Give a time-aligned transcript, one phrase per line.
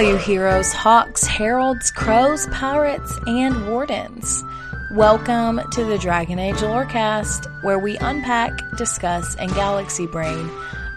[0.00, 4.42] You heroes, Hawkes, heralds, crows, pirates, and wardens.
[4.90, 10.50] Welcome to the Dragon Age Lorecast, where we unpack, discuss, and galaxy brain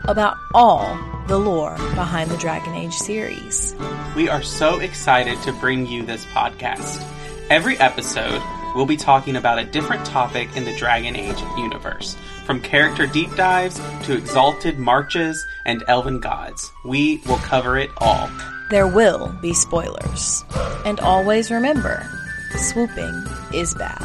[0.05, 3.75] about all the lore behind the Dragon Age series.
[4.15, 7.05] We are so excited to bring you this podcast.
[7.51, 8.41] Every episode,
[8.75, 12.17] we'll be talking about a different topic in the Dragon Age universe.
[12.45, 18.31] From character deep dives to exalted marches and elven gods, we will cover it all.
[18.69, 20.43] There will be spoilers.
[20.85, 22.07] And always remember
[22.55, 24.01] swooping is bad.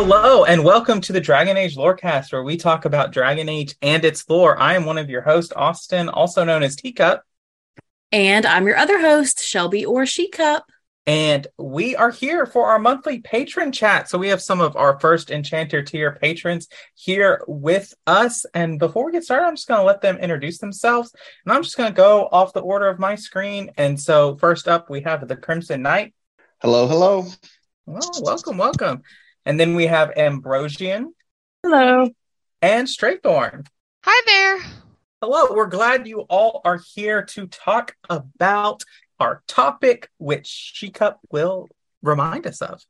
[0.00, 4.04] Hello and welcome to the Dragon Age Lorecast, where we talk about Dragon Age and
[4.04, 4.56] its lore.
[4.56, 7.24] I am one of your hosts, Austin, also known as Teacup.
[8.12, 10.66] And I'm your other host, Shelby or She Cup.
[11.08, 14.08] And we are here for our monthly patron chat.
[14.08, 18.46] So we have some of our first Enchanter tier patrons here with us.
[18.54, 21.12] And before we get started, I'm just going to let them introduce themselves.
[21.44, 23.72] And I'm just going to go off the order of my screen.
[23.76, 26.14] And so first up, we have the Crimson Knight.
[26.62, 27.26] Hello, hello.
[27.84, 29.02] Well, welcome, welcome.
[29.48, 31.14] And then we have Ambrosian.
[31.62, 32.10] Hello.
[32.60, 33.66] And Straightthorn.
[34.04, 34.70] Hi there.
[35.22, 35.54] Hello.
[35.54, 38.84] We're glad you all are here to talk about
[39.18, 41.70] our topic, which She Cup will
[42.02, 42.84] remind us of.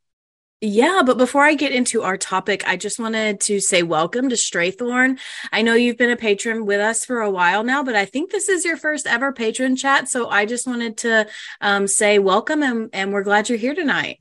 [0.60, 4.34] Yeah, but before I get into our topic, I just wanted to say welcome to
[4.34, 5.20] Straithorn.
[5.52, 8.32] I know you've been a patron with us for a while now, but I think
[8.32, 10.08] this is your first ever patron chat.
[10.08, 11.28] So I just wanted to
[11.60, 14.18] um, say welcome and, and we're glad you're here tonight.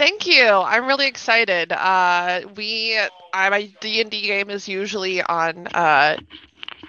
[0.00, 0.48] Thank you.
[0.48, 1.72] I'm really excited.
[1.72, 2.98] Uh, we,
[3.34, 6.16] I, my D and D game is usually on uh,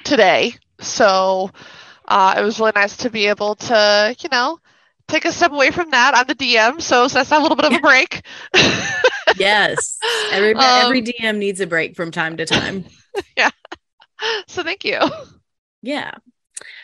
[0.06, 1.52] today, so
[2.08, 4.60] uh, it was really nice to be able to, you know,
[5.10, 6.16] take a step away from that.
[6.16, 8.26] I'm the DM, so, so that's a little bit of a break.
[9.38, 10.00] yes,
[10.32, 12.86] every um, every DM needs a break from time to time.
[13.36, 13.50] Yeah.
[14.48, 15.00] So thank you.
[15.82, 16.14] Yeah.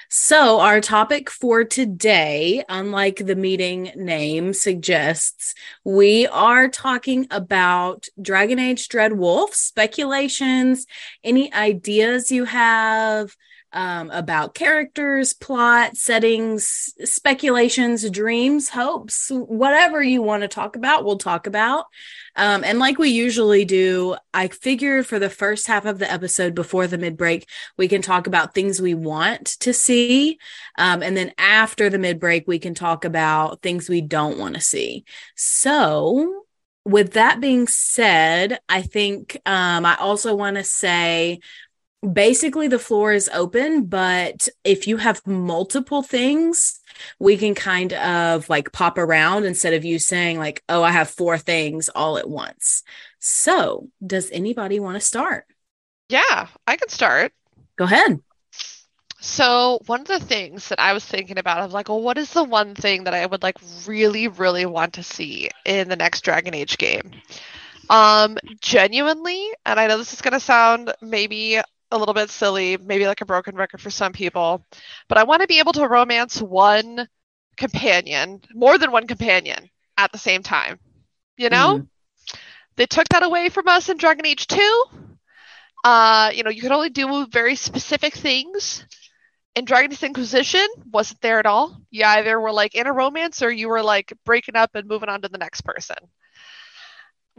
[0.09, 8.57] So, our topic for today, unlike the meeting name suggests, we are talking about Dragon
[8.57, 10.85] Age Dreadwolf speculations,
[11.23, 13.35] any ideas you have,
[13.77, 21.19] um, about characters, plot, settings, speculations, dreams, hopes, whatever you want to talk about, we'll
[21.19, 21.85] talk about.
[22.35, 26.55] Um, and like we usually do, I figured for the first half of the episode
[26.55, 30.39] before the mid break, we can talk about things we want to see.
[30.79, 34.55] Um, and then after the mid break, we can talk about things we don't want
[34.55, 35.05] to see.
[35.35, 36.45] So,
[36.83, 41.41] with that being said, I think um, I also want to say
[42.01, 46.79] basically the floor is open but if you have multiple things
[47.19, 51.09] we can kind of like pop around instead of you saying like oh i have
[51.09, 52.83] four things all at once.
[53.19, 55.45] So does anybody want to start?
[56.09, 57.33] Yeah i can start.
[57.77, 58.19] Go ahead.
[59.19, 62.31] So one of the things that i was thinking about of like well what is
[62.31, 63.57] the one thing that i would like
[63.87, 67.11] really really want to see in the next dragon age game?
[67.89, 71.59] Um genuinely and i know this is going to sound maybe
[71.91, 74.65] a little bit silly, maybe like a broken record for some people,
[75.07, 77.07] but I want to be able to romance one
[77.55, 80.79] companion, more than one companion at the same time.
[81.37, 81.79] You know?
[81.79, 81.87] Mm.
[82.75, 84.85] They took that away from us in Dragon Age 2.
[85.83, 88.85] Uh, you know, you could only do very specific things.
[89.55, 91.81] And Dragon Age Inquisition wasn't there at all.
[91.89, 95.09] You either were like in a romance or you were like breaking up and moving
[95.09, 95.97] on to the next person.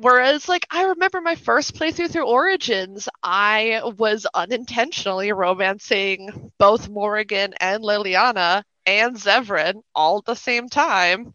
[0.00, 7.54] Whereas, like, I remember my first playthrough through Origins, I was unintentionally romancing both Morrigan
[7.60, 11.34] and Leliana and Zevran all at the same time.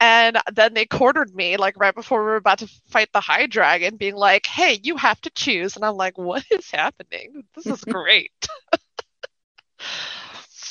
[0.00, 3.46] And then they cornered me, like, right before we were about to fight the High
[3.46, 5.76] Dragon, being like, hey, you have to choose.
[5.76, 7.44] And I'm like, what is happening?
[7.54, 8.32] This is great.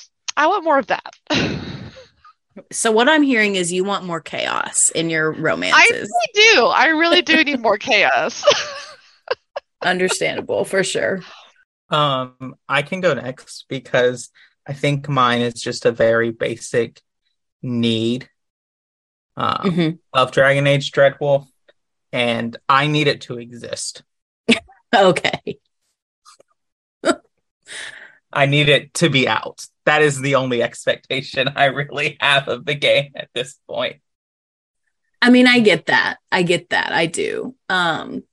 [0.37, 1.15] I want more of that.
[2.71, 6.09] So what I'm hearing is you want more chaos in your I romances.
[6.09, 6.65] really do.
[6.65, 8.43] I really do need more chaos.
[9.81, 11.21] Understandable for sure.
[11.89, 14.29] Um, I can go next because
[14.67, 17.01] I think mine is just a very basic
[17.61, 18.29] need
[19.37, 19.99] um, Mhm.
[20.13, 21.47] of Dragon Age Dreadwolf,
[22.11, 24.03] and I need it to exist.
[24.95, 25.59] Okay.
[28.31, 29.65] I need it to be out.
[29.85, 33.97] That is the only expectation I really have of the game at this point.
[35.21, 36.17] I mean, I get that.
[36.31, 36.91] I get that.
[36.93, 37.55] I do.
[37.69, 38.23] Um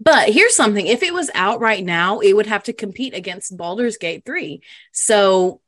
[0.00, 0.86] but here's something.
[0.86, 4.62] If it was out right now, it would have to compete against Baldur's Gate 3.
[4.92, 5.60] So,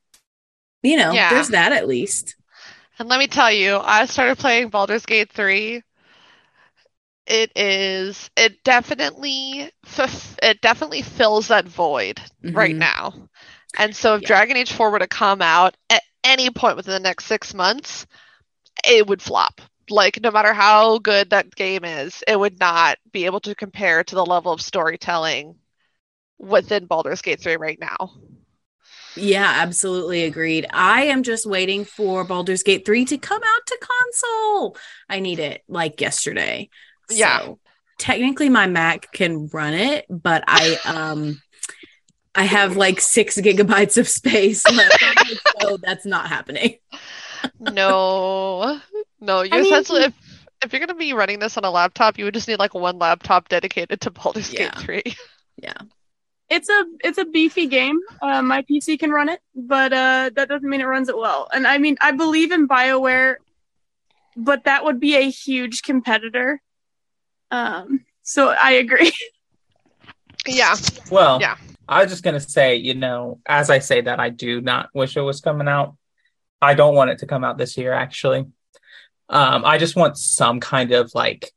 [0.82, 1.31] you know, Yeah.
[1.31, 2.36] there's that at least.
[2.98, 5.82] And let me tell you, I started playing Baldur's Gate 3.
[7.31, 9.71] It is it definitely
[10.43, 12.21] it definitely fills that void
[12.53, 12.79] right Mhm.
[12.79, 13.29] now.
[13.79, 14.25] And so if Yeah.
[14.25, 18.06] Dragon Age 4 were to come out at any point within the next 6 months,
[18.87, 19.61] it would flop.
[19.91, 24.05] Like no matter how good that game is, it would not be able to compare
[24.05, 25.56] to the level of storytelling
[26.38, 28.12] within Baldur's Gate 3 right now.
[29.17, 30.67] Yeah, absolutely agreed.
[30.73, 34.77] I am just waiting for Baldur's Gate 3 to come out to console.
[35.09, 36.71] I need it like yesterday.
[37.10, 37.40] Yeah.
[37.40, 37.58] So,
[37.98, 41.40] technically my Mac can run it, but I um
[42.34, 45.02] I have like 6 gigabytes of space left,
[45.60, 46.76] so that's not happening.
[47.58, 48.78] No,
[49.20, 49.40] no.
[49.42, 50.14] You I mean- essentially, if
[50.62, 52.98] if you're gonna be running this on a laptop, you would just need like one
[52.98, 55.02] laptop dedicated to Baldur's Gate Three.
[55.56, 55.72] Yeah.
[56.50, 57.98] It's a it's a beefy game.
[58.20, 61.48] Uh, my PC can run it, but uh, that doesn't mean it runs it well.
[61.52, 63.36] And I mean, I believe in Bioware,
[64.36, 66.60] but that would be a huge competitor.
[67.50, 69.12] Um, so I agree.
[70.47, 70.75] Yeah,
[71.11, 71.56] Well, Yeah.
[71.87, 75.17] I was just gonna say, you know, as I say that, I do not wish
[75.17, 75.97] it was coming out.
[76.62, 78.47] I don't want it to come out this year, actually.
[79.29, 81.52] Um, I just want some kind of like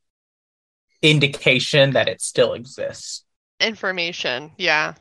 [1.01, 3.23] indication that it still exists.
[3.61, 4.51] information.
[4.57, 4.95] Yeah,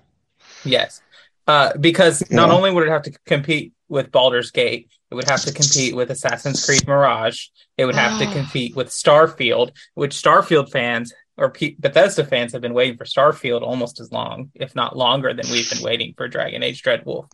[0.64, 1.02] Yes.
[1.48, 2.54] Uh, because not Yeah.
[2.54, 6.10] only would it have to compete with Baldur's Gate, it would have to compete with
[6.10, 7.48] Assassin's Creed Mirage.
[7.76, 8.32] It would have to ah.
[8.32, 13.60] compete with Starfield, which Starfield fans or P- Bethesda fans have been waiting for Starfield
[13.60, 17.30] almost as long, if not longer, than we've been waiting for Dragon Age Dreadwolf.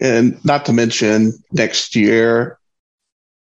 [0.00, 2.60] And not to mention, next year,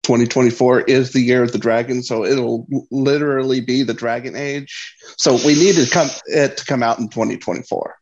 [0.05, 4.95] 2024 is the year of the dragon, so it'll literally be the Dragon Age.
[5.19, 7.95] So we need to come it to come out in 2024.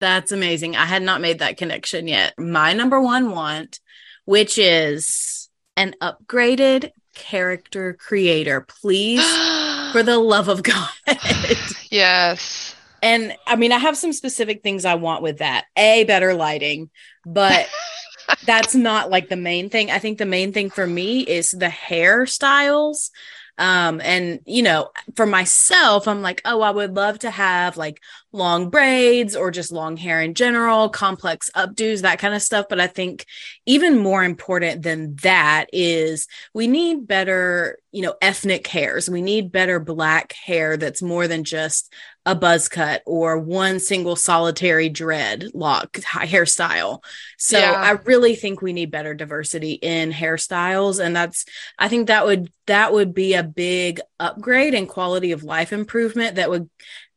[0.00, 0.74] That's amazing.
[0.74, 2.32] I had not made that connection yet.
[2.38, 3.80] My number one want,
[4.28, 9.24] which is an upgraded character creator, please,
[9.92, 10.90] for the love of God.
[11.90, 12.76] yes.
[13.02, 15.64] and I mean, I have some specific things I want with that.
[15.78, 16.90] A, better lighting,
[17.24, 17.70] but
[18.44, 19.90] that's not like the main thing.
[19.90, 23.08] I think the main thing for me is the hairstyles.
[23.56, 28.02] Um, and you know, for myself, I'm like, oh, I would love to have like
[28.32, 32.66] long braids or just long hair in general, complex updos, that kind of stuff.
[32.68, 33.24] But I think
[33.66, 39.08] even more important than that is we need better, you know, ethnic hairs.
[39.08, 41.92] We need better black hair that's more than just
[42.26, 47.02] a buzz cut or one single solitary dread lock hairstyle.
[47.38, 47.72] So Yeah.
[47.72, 51.46] I really think we need better diversity in hairstyles and that's
[51.78, 56.36] I think that would that would be a big upgrade and quality of life improvement
[56.36, 56.68] that would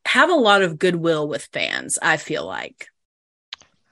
[0.05, 2.87] have a lot of goodwill with fans, I feel like.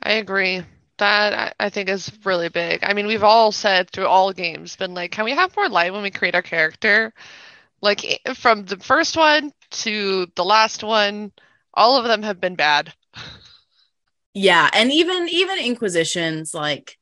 [0.01, 0.63] I agree.
[0.97, 2.83] That I, think is really big.
[2.83, 5.93] I mean, we've all said through all games, been like, can we have more light
[5.93, 7.13] when we create our character?
[7.81, 11.31] Like from the first one to the last one,
[11.73, 12.93] all of them have been bad.
[14.33, 16.97] Yeah, and even even Inquisitions like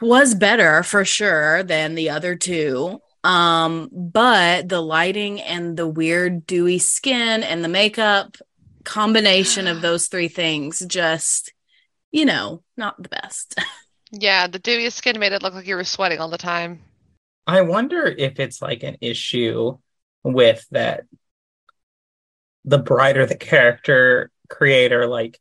[0.00, 3.00] was better for sure than the other two.
[3.24, 8.36] Um, but the lighting and the weird dewy skin and the makeup
[8.84, 11.54] combination of those three things just
[12.14, 13.58] you know, not the best.
[14.16, 16.78] Yeah, the dewy skin made it look like you were sweating all the time.
[17.48, 19.76] I wonder if it's like an issue
[20.22, 21.02] with that
[22.64, 25.40] the brighter the character creator, like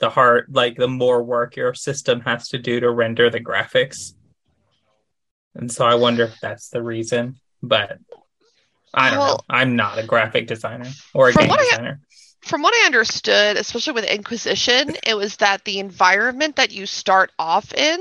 [0.00, 4.14] the heart, like the more work your system has to do to render the graphics.
[5.56, 7.98] And so I wonder if that's the reason, but
[8.94, 9.40] I don't Well, know.
[9.48, 12.00] I'm not a graphic designer or a game what I- designer.
[12.42, 17.32] From what I understood, especially with Inquisition, it was that the environment that you start
[17.40, 18.00] off in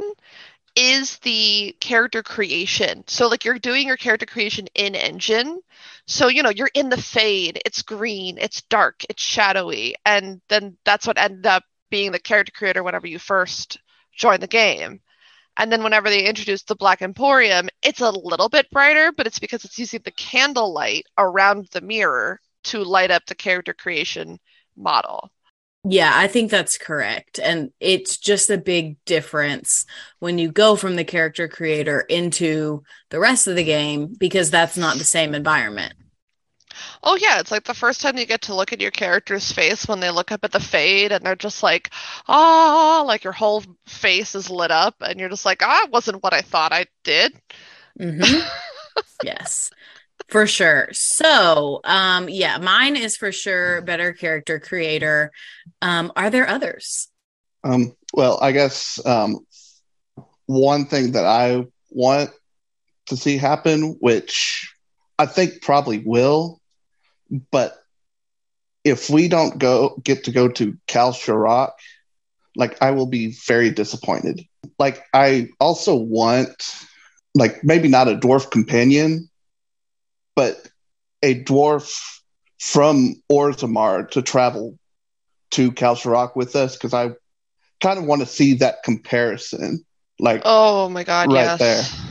[0.75, 3.03] is the character creation.
[3.07, 5.61] So like you're doing your character creation in engine.
[6.05, 10.77] So you know, you're in the fade, it's green, it's dark, it's shadowy, and then
[10.85, 13.79] that's what ended up being the character creator whenever you first
[14.15, 14.99] join the game.
[15.57, 19.39] And then whenever they introduced the Black Emporium, it's a little bit brighter, but it's
[19.39, 24.39] because it's using the candlelight around the mirror to light up the character creation
[24.75, 25.31] model.
[25.87, 27.39] Yeah, I think that's correct.
[27.39, 29.85] And it's just a big difference
[30.17, 34.77] when you go from the character creator into the rest of the game because that's
[34.77, 35.93] not the same environment.
[37.03, 39.87] Oh yeah, it's like the first time you get to look at your character's face
[39.87, 41.91] when they look up at the fade and they're just like,
[42.27, 46.23] "Ah," like your whole face is lit up and you're just like, "Ah, it wasn't
[46.23, 47.33] what I thought I did."
[47.99, 48.47] Mhm.
[49.23, 49.69] yes,
[50.27, 50.89] for sure.
[50.91, 55.31] So, um, yeah, mine is for sure better character creator.
[55.81, 57.09] Um, are there others?
[57.63, 59.45] Um, well, I guess um,
[60.45, 62.31] one thing that I want
[63.07, 64.73] to see happen, which
[65.17, 66.59] I think probably will,
[67.51, 67.77] but
[68.83, 71.71] if we don't go get to go to Kal-Sharok,
[72.55, 74.41] like I will be very disappointed.
[74.79, 76.63] Like I also want,
[77.33, 79.29] like maybe not a dwarf companion,
[80.35, 80.67] but
[81.21, 81.99] a dwarf
[82.59, 84.77] from Orzammar to travel
[85.51, 87.11] to Kal-Sharok with us because I
[87.81, 89.83] kind of want to see that comparison.
[90.19, 92.01] Like Oh my god, Right yes.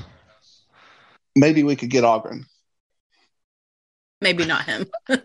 [1.37, 2.47] maybe we could get Ogren.
[4.25, 4.87] Maybe not him.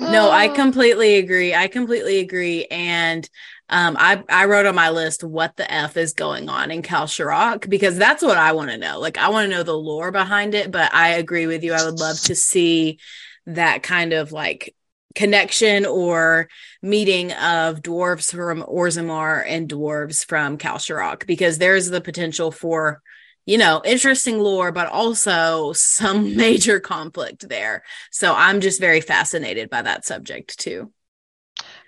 [0.00, 1.54] No, I completely agree.
[1.54, 2.66] I completely agree.
[2.66, 3.28] And
[3.68, 7.68] um, I I wrote on my list what the f is going on in Kal-Sharok
[7.68, 9.00] because that's what I want to know.
[9.00, 10.70] Like I want to know the lore behind it.
[10.70, 11.72] But I agree with you.
[11.72, 13.00] I would love to see
[13.46, 14.74] that kind of like
[15.16, 16.48] connection or
[16.80, 23.02] meeting of dwarves from Orzammar and dwarves from Kal-Sharok because there's the potential for
[23.48, 27.82] you know interesting lore, but also some major conflict there.
[28.12, 30.92] So I'm just very fascinated by that subject too.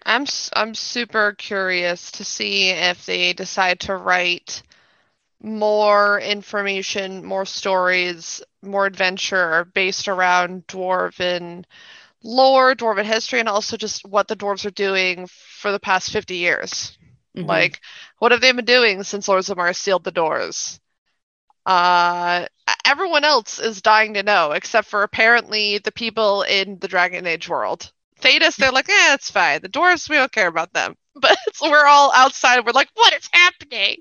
[0.05, 4.63] I'm I'm super curious to see if they decide to write
[5.43, 11.65] more information, more stories, more adventure based around dwarven
[12.23, 16.37] lore, dwarven history, and also just what the dwarves are doing for the past 50
[16.37, 16.99] years.
[17.35, 17.47] Mhm.
[17.49, 17.81] Like,
[18.19, 20.81] what have they been doing since Lords of Mars sealed the doors?
[21.67, 22.47] Uh,
[22.85, 27.49] everyone else is dying to know, except for apparently the people in the Dragon Age
[27.49, 27.93] world.
[28.21, 29.61] Thedas, they're like, eh, it's fine.
[29.63, 30.97] The dwarves, we don't care about them.
[31.15, 32.65] But we're all outside.
[32.65, 33.97] We're like, what is happening?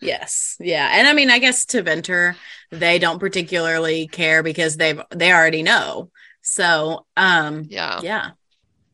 [0.00, 2.36] yes, yeah, and I mean, I guess Tevinter,
[2.70, 6.10] they don't particularly care because they've they already know.
[6.42, 8.02] So, um, Yeah.
[8.02, 8.30] yeah,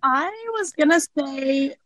[0.03, 1.77] I was gonna say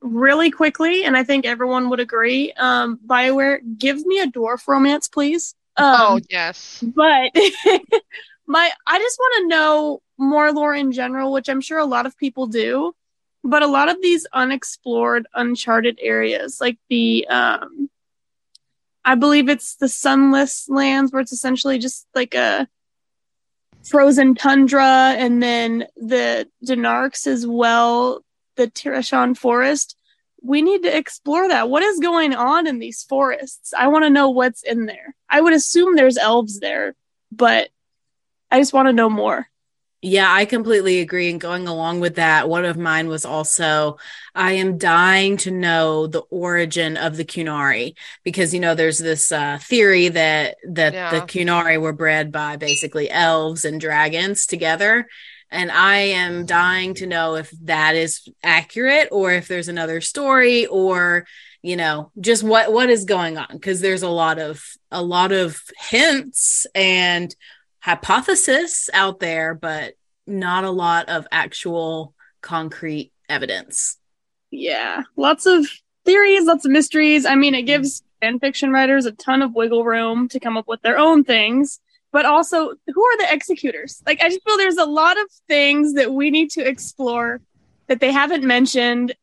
[0.00, 2.52] really quickly, and I think everyone would agree.
[2.52, 5.54] Um, Bioware, give me a dwarf romance, please.
[5.76, 6.82] Um, oh, yes.
[6.82, 7.30] but
[8.46, 12.06] my I just want to know more lore in general, which I'm sure a lot
[12.06, 12.94] of people do.
[13.42, 17.88] But a lot of these unexplored, uncharted areas, like the um
[19.04, 22.68] I believe it's the sunless lands where it's essentially just like a
[23.88, 28.22] frozen tundra and then the Donarks as well,
[28.56, 29.96] the Tirashan forest.
[30.42, 31.68] We need to explore that.
[31.68, 33.74] What is going on in these forests?
[33.76, 35.14] I want to know what's in there.
[35.28, 36.94] I would assume there's elves there,
[37.30, 37.68] but
[38.50, 39.46] I just want to know more.
[40.02, 41.28] Yeah, I completely agree.
[41.28, 43.98] And going along with that, one of mine was also
[44.34, 49.30] I am dying to know the origin of the Qunari because you know there's this
[49.30, 55.06] uh, theory that that the Qunari were bred by basically elves and dragons together.
[55.50, 60.66] And I am dying to know if that is accurate or if there's another story
[60.66, 61.26] or
[61.62, 65.32] you know just what what is going on because there's a lot of a lot
[65.32, 67.34] of hints and
[67.80, 69.94] hypothesis out there, but
[70.26, 73.96] not a lot of actual concrete evidence.
[74.50, 75.66] Yeah, lots of
[76.04, 77.26] theories, lots of mysteries.
[77.26, 80.68] I mean, it gives fan fiction writers a ton of wiggle room to come up
[80.68, 81.80] with their own things.
[82.12, 84.02] But also, who are the executors?
[84.06, 87.40] Like, I just feel there's a lot of things that we need to explore
[87.86, 89.14] that they haven't mentioned.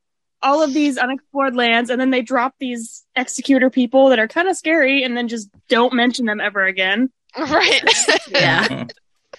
[0.42, 4.48] All of these unexplored lands, and then they drop these executor people that are kind
[4.48, 7.10] of scary, and then just don't mention them ever again.
[7.38, 7.84] Right.
[8.30, 8.86] Yeah.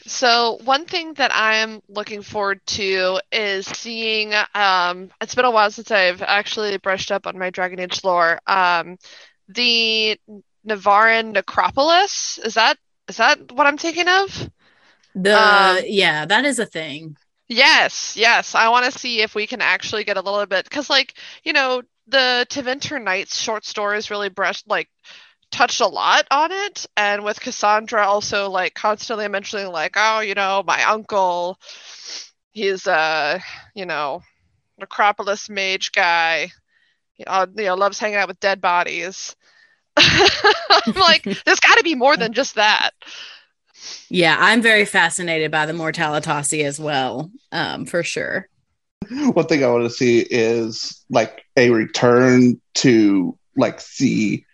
[0.09, 4.33] So one thing that I'm looking forward to is seeing.
[4.55, 8.41] Um, it's been a while since I've actually brushed up on my Dragon Age lore.
[8.47, 8.97] Um,
[9.49, 10.19] the
[10.67, 12.79] Nevarran Necropolis is that
[13.09, 14.51] is that what I'm thinking of?
[15.15, 17.17] The Um, yeah, that is a thing.
[17.49, 18.55] Yes, yes.
[18.55, 21.53] I want to see if we can actually get a little bit because, like, you
[21.53, 24.89] know, the Tevinter Nights short stories really brushed like
[25.51, 30.35] touched a lot on it, and with Cassandra also like constantly mentioning like, oh, you
[30.35, 31.59] know, my uncle,
[32.53, 33.39] he's uh,
[33.75, 34.23] you know,
[34.79, 36.51] Necropolis mage guy,
[37.27, 39.37] know, you know loves hanging out with dead bodies.
[40.87, 42.91] I'm like, there's got to be more than just that.
[44.09, 48.49] Yeah, I'm very fascinated by the Mortalitasi as well, um, for sure.
[49.11, 54.45] One thing I want to see is like a return to like the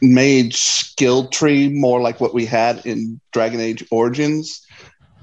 [0.00, 4.66] mage skill tree, more like what we had in Dragon Age Origins.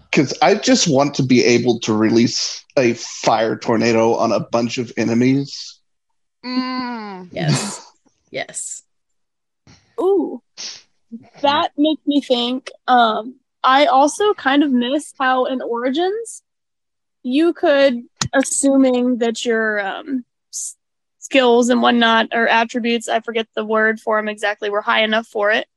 [0.10, 4.77] Because I just want to be able to release a fire tornado on a bunch
[4.77, 5.79] of enemies.
[6.46, 7.29] Mm.
[7.31, 7.86] Yes,
[8.31, 8.84] yes.
[10.00, 10.42] Ooh,
[11.42, 12.70] that makes me think.
[12.88, 16.44] Um, I also kind of miss how in Origins
[17.24, 20.77] you could, assuming that your um, s-
[21.20, 25.27] skills and whatnot or attributes, I forget the word for them exactly, were high enough
[25.27, 25.68] for it.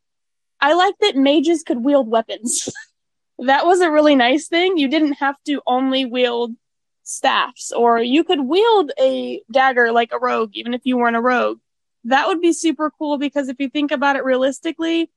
[0.61, 2.69] I like that mages could wield weapons.
[3.39, 4.77] that was a really nice thing.
[4.79, 6.53] You didn't have to only wield
[7.03, 11.21] staffs, or you could wield a dagger like a rogue, even if you weren't a
[11.21, 11.59] rogue
[12.05, 15.11] that would be super cool because if you think about it realistically,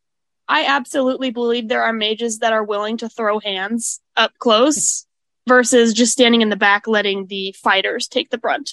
[0.48, 5.06] I absolutely believe there are mages that are willing to throw hands up close
[5.48, 8.72] versus just standing in the back letting the fighters take the brunt.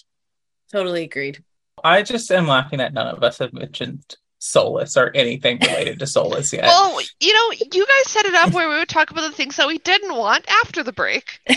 [0.73, 1.43] Totally agreed.
[1.83, 6.07] I just am laughing that none of us have mentioned Solas or anything related to
[6.07, 6.65] Solas yet.
[6.65, 9.57] Well, you know, you guys set it up where we would talk about the things
[9.57, 11.39] that we didn't want after the break.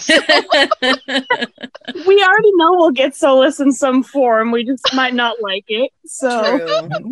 [2.05, 4.51] We already know we'll get Solas in some form.
[4.51, 5.91] We just might not like it.
[6.05, 7.11] So True.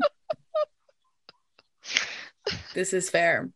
[2.74, 3.50] this is fair.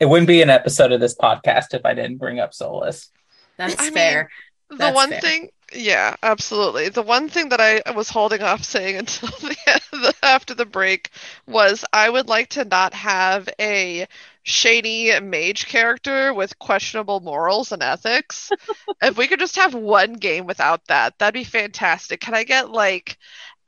[0.00, 3.08] it wouldn't be an episode of this podcast if I didn't bring up Solas.
[3.56, 4.30] That's I mean, fair.
[4.68, 5.20] The That's one fair.
[5.20, 6.88] thing, yeah, absolutely.
[6.90, 9.56] The one thing that I was holding off saying until the,
[10.00, 11.10] the after the break
[11.46, 14.06] was I would like to not have a
[14.42, 18.50] shady mage character with questionable morals and ethics.
[19.02, 22.20] if we could just have one game without that, that'd be fantastic.
[22.20, 23.18] Can I get like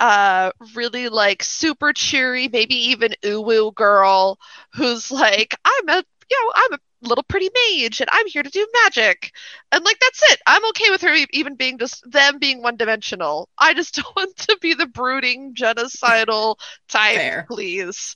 [0.00, 4.38] uh really like super cheery, maybe even uwu girl
[4.74, 8.50] who's like, I'm a you know, I'm a little pretty mage and I'm here to
[8.50, 9.32] do magic.
[9.70, 10.40] And like that's it.
[10.46, 13.48] I'm okay with her even being just them being one dimensional.
[13.58, 16.56] I just don't want to be the brooding genocidal
[16.88, 17.46] type, Fair.
[17.48, 18.14] please.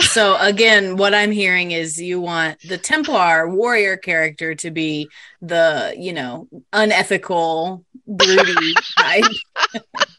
[0.00, 5.08] So again, what I'm hearing is you want the Templar warrior character to be
[5.40, 9.24] the, you know, unethical, broody type.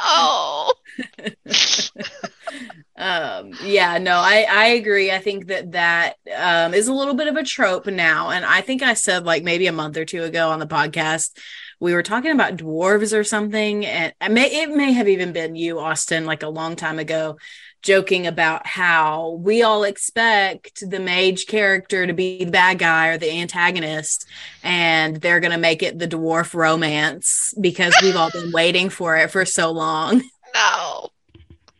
[0.00, 0.72] Oh,
[2.96, 5.10] um yeah no i i agree.
[5.10, 8.30] I think that that um is a little bit of a trope now.
[8.30, 11.30] And i think i said like maybe a month or two ago on the podcast
[11.80, 13.86] we were talking about dwarves or something.
[13.86, 17.38] And it may it may have even been you austin like a long time ago
[17.82, 23.18] joking about how we all expect the mage character to be the bad guy or
[23.18, 24.26] the antagonist
[24.62, 29.16] and they're going to make it the dwarf romance because we've all been waiting for
[29.16, 30.22] it for so long
[30.54, 31.08] no.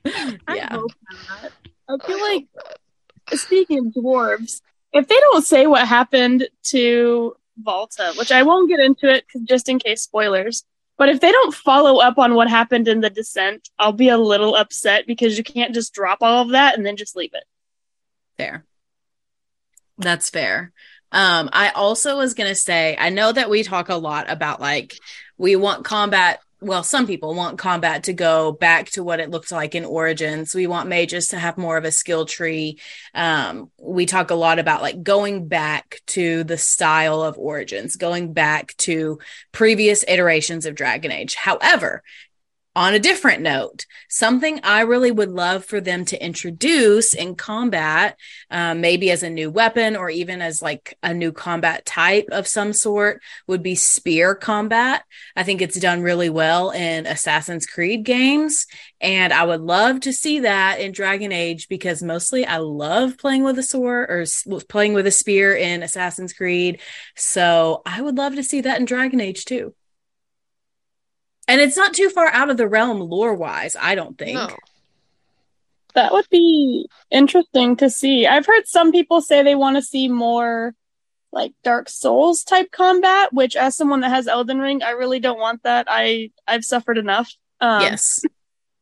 [0.06, 0.90] I yeah hope
[1.42, 1.52] not.
[2.02, 2.46] I feel like
[3.38, 8.80] speaking of dwarves, if they don't say what happened to Valta, which I won't get
[8.80, 10.64] into it 'cause- just in case spoilers,
[11.00, 14.18] but if they don't follow up on what happened in the descent, I'll be a
[14.18, 17.44] little upset because you can't just drop all of that and then just leave it.
[18.36, 18.66] Fair.
[19.96, 20.72] That's fair.
[21.10, 24.94] Um, I also was gonna say, I know that we talk a lot about like
[25.38, 26.40] we want combat.
[26.62, 30.54] Well, some people want combat to go back to what it looked like in Origins.
[30.54, 32.78] We want mages to have more of a skill tree.
[33.14, 38.34] Um, we talk a lot about like going back to the style of Origins, going
[38.34, 39.20] back to
[39.52, 41.34] previous iterations of Dragon Age.
[41.34, 42.02] However,
[42.80, 48.18] on a different note, something I really would love for them to introduce in combat,
[48.50, 52.46] um, maybe as a new weapon or even as like a new combat type of
[52.46, 55.04] some sort, would be spear combat.
[55.36, 58.66] I think it's done really well in Assassin's Creed games.
[58.98, 63.44] And I would love to see that in Dragon Age because mostly I love playing
[63.44, 64.24] with a sword or
[64.70, 66.80] playing with a spear in Assassin's Creed.
[67.14, 69.74] So I would love to see that in Dragon Age too.
[71.50, 74.34] And it's not too far out of the realm lore wise, I don't think.
[74.34, 74.56] No.
[75.96, 78.24] That would be interesting to see.
[78.24, 80.76] I've heard some people say they want to see more
[81.32, 85.40] like Dark Souls type combat, which as someone that has Elden Ring, I really don't
[85.40, 85.86] want that.
[85.90, 87.34] I I've suffered enough.
[87.60, 88.24] Um, yes.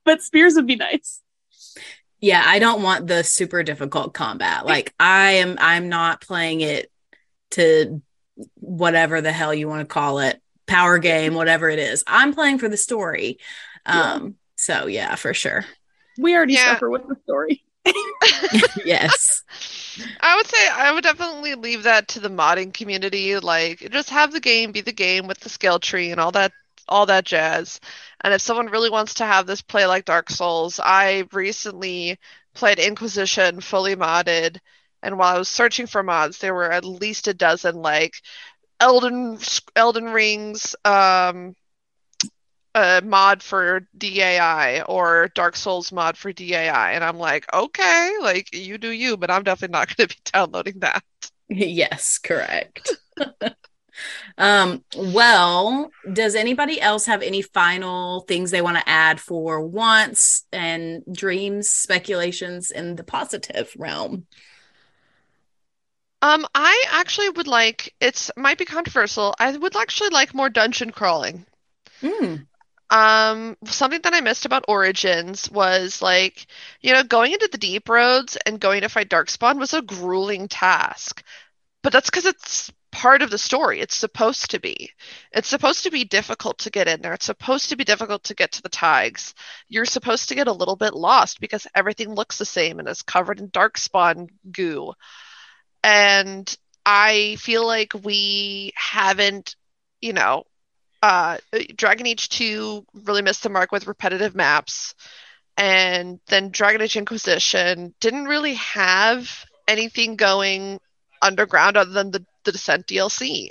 [0.04, 1.20] But spears would be nice.
[2.18, 4.64] Yeah, I don't want the super difficult combat.
[4.64, 6.90] Like I am I'm not playing it
[7.50, 8.00] to
[8.54, 12.04] whatever the hell you want to call it, power game, whatever it is.
[12.06, 13.38] I'm playing for the story.
[13.86, 15.64] Um so yeah, for sure.
[16.18, 16.56] We already Yeah.
[16.56, 17.64] suffer with the story.
[18.84, 19.42] yes.
[20.20, 23.38] I would say I would definitely leave that to the modding community.
[23.38, 26.52] Like, just have the game be the game with the skill tree and all that,
[26.88, 27.80] all that jazz.
[28.22, 32.18] And if someone really wants to have this play like Dark Souls, I recently
[32.54, 34.58] played Inquisition fully modded,
[35.02, 38.14] and while I was searching for mods, there were at least a dozen like
[38.80, 39.38] Elden
[39.76, 41.54] Elden Rings, um,
[43.04, 48.78] mod for DAI or Dark Souls mod for DAI, and I'm like, okay, like you
[48.78, 51.02] do you, but I'm definitely not going to be downloading that.
[51.50, 52.94] Yes, correct.
[54.38, 60.44] um, well, does anybody else have any final things they want to add for wants
[60.52, 64.26] and dreams, speculations in the positive realm?
[66.22, 69.34] Um, I actually would like it's might be controversial.
[69.38, 71.44] I would actually like more dungeon crawling.
[72.02, 72.46] Mm,
[72.90, 76.46] Um, something that I missed about Origins was like,
[76.80, 80.48] you know, going into the deep roads and going to fight Darkspawn was a grueling
[80.48, 81.22] task.
[81.82, 83.80] But that's because it's part of the story.
[83.80, 84.90] It's supposed to be.
[85.32, 87.14] It's supposed to be difficult to get in there.
[87.14, 89.34] It's supposed to be difficult to get to the thaigs.
[89.68, 93.02] You're supposed to get a little bit lost because everything looks the same and is
[93.02, 94.94] covered in Darkspawn goo.
[95.82, 99.56] And I feel like we haven't,
[100.00, 100.44] you know,
[101.02, 101.38] uh,
[101.76, 104.94] Dragon Age 2 really missed the mark with repetitive maps.
[105.56, 110.80] And then Dragon Age Inquisition didn't really have anything going
[111.20, 113.50] underground other than the, the Descent DLC.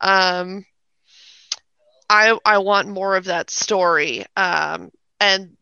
[0.00, 0.64] Um,
[2.08, 4.26] I I want more of that story.
[4.36, 5.56] Um, and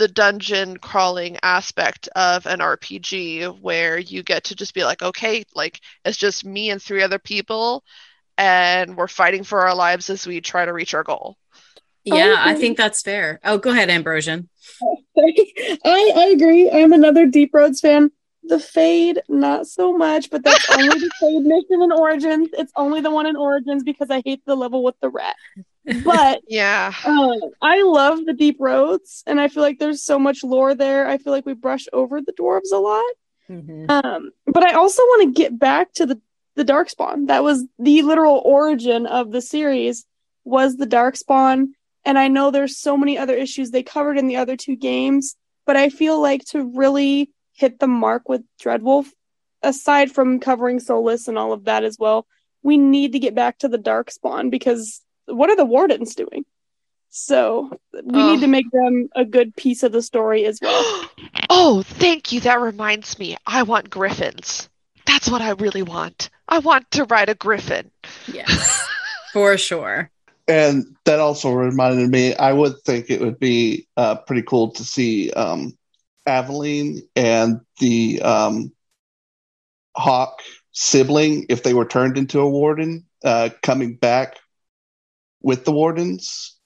[0.00, 5.44] the dungeon crawling aspect of an RPG where you get to just be like, okay,
[5.54, 7.84] like it's just me and three other people
[8.38, 11.36] and we're fighting for our lives as we try to reach our goal.
[12.04, 12.56] yeah, I Okay.
[12.56, 13.40] think that's fair.
[13.44, 14.48] Oh, go ahead, Ambrosian.
[15.18, 16.70] I I agree.
[16.70, 18.10] I'm another Deep Roads fan.
[18.44, 22.50] The Fade, not so much, but that's only the Fade mission in Origins.
[22.54, 25.36] It's only the one in Origins because I hate the level with the rat.
[26.04, 26.92] But Yeah.
[27.04, 31.06] uh, I love the Deep Roads, and I feel like there's so much lore there.
[31.08, 33.04] I feel like we brush over the dwarves a lot.
[33.48, 33.90] Mhm.
[33.90, 36.20] Um, but I also want to get back to the
[36.56, 37.28] the Darkspawn.
[37.28, 40.04] That was the literal origin of the series.
[40.44, 41.68] Was the Darkspawn,
[42.04, 45.36] and I know there's so many other issues they covered in the other two games,
[45.66, 49.06] but I feel like to really hit the mark with Dreadwolf,
[49.62, 52.26] aside from covering Solas and all of that as well,
[52.62, 56.44] we need to get back to the Darkspawn because what are the Wardens doing?
[57.10, 58.32] So we Ugh.
[58.32, 61.10] need to make them a good piece of the story as well.
[61.50, 62.40] oh, thank you.
[62.40, 63.36] That reminds me.
[63.46, 64.68] I want griffins.
[65.06, 66.30] That's what I really want.
[66.48, 67.90] I want to ride a griffin.
[68.32, 68.86] Yes,
[69.32, 70.10] for sure.
[70.46, 74.84] And that also reminded me, I would think it would be uh, pretty cool to
[74.84, 75.76] see um,
[76.26, 78.72] Aveline and the um,
[79.96, 84.36] Hawke sibling, if they were turned into a warden, uh, coming back
[85.42, 86.56] with the wardens.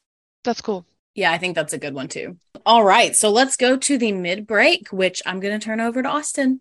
[0.42, 0.86] That's cool.
[1.14, 2.38] Yeah, I think that's a good one too.
[2.66, 6.02] All right, so let's go to the mid break, which I'm going to turn over
[6.02, 6.60] to Austin.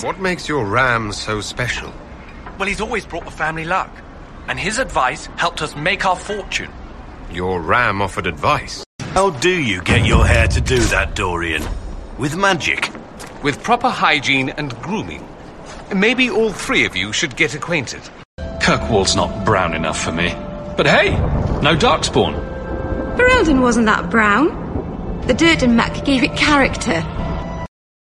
[0.00, 1.92] What makes your ram so special?
[2.56, 3.90] Well, he's always brought the family luck.
[4.46, 6.70] And his advice helped us make our fortune.
[7.32, 8.84] Your ram offered advice.
[9.00, 11.64] How do you get your hair to do that, Dorian?
[12.16, 12.92] With magic?
[13.42, 15.26] With proper hygiene and grooming.
[15.92, 18.02] Maybe all three of you should get acquainted.
[18.60, 20.32] Kirkwall's not brown enough for me.
[20.76, 21.10] But hey,
[21.60, 22.36] no darkspawn.
[23.16, 25.24] Ferelden wasn't that brown.
[25.26, 27.04] The dirt and muck gave it character.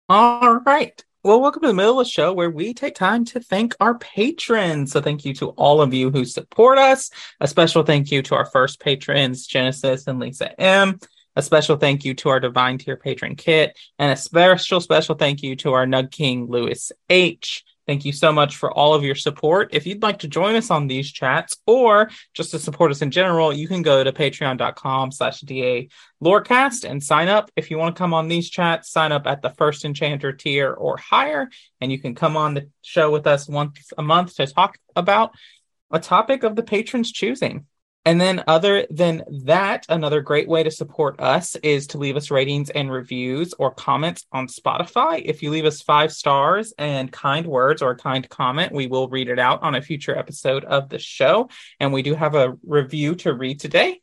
[0.08, 1.04] All right.
[1.23, 3.95] Well, welcome to the middle of the show where we take time to thank our
[3.99, 4.91] patrons.
[4.91, 7.12] So, thank you to all of you who support us.
[7.39, 10.99] A special thank you to our first patrons, Genesis and Lisa M.
[11.36, 15.43] A special thank you to our Divine Tier patron Kit, and a special, special thank
[15.43, 17.65] you to our Nug King Lewis H.
[17.88, 19.74] Thank you so much for all of your support.
[19.74, 23.12] If you'd like to join us on these chats or just to support us in
[23.12, 25.89] general, you can go to patreon.com slash DA
[26.24, 27.50] Lorecast and sign up.
[27.56, 30.72] If you want to come on these chats, sign up at the first enchanter tier
[30.72, 34.46] or higher, and you can come on the show with us once a month to
[34.46, 35.32] talk about
[35.91, 37.65] a topic of the patron's choosing.
[38.03, 42.31] And then, other than that, another great way to support us is to leave us
[42.31, 45.21] ratings and reviews or comments on Spotify.
[45.23, 49.07] If you leave us five stars and kind words or a kind comment, we will
[49.07, 51.49] read it out on a future episode of the show.
[51.79, 54.01] And we do have a review to read today.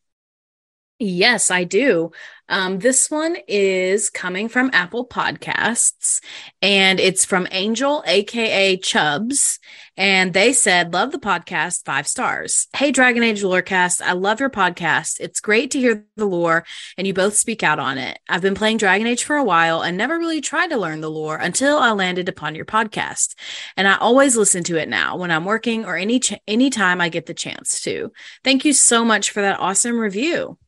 [0.98, 2.11] Yes, I do.
[2.48, 6.20] Um, this one is coming from Apple Podcasts
[6.61, 9.61] and it's from Angel, aka Chubbs.
[9.96, 12.66] And they said, Love the podcast, five stars.
[12.74, 15.20] Hey, Dragon Age Lorecast, I love your podcast.
[15.20, 16.64] It's great to hear the lore
[16.96, 18.18] and you both speak out on it.
[18.28, 21.11] I've been playing Dragon Age for a while and never really tried to learn the
[21.11, 23.37] lore until I landed upon your podcast.
[23.76, 27.08] And I always listen to it now when I'm working or any ch- anytime I
[27.08, 28.11] get the chance to.
[28.42, 30.58] Thank you so much for that awesome review.